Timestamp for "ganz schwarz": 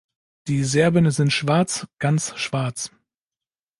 1.99-2.89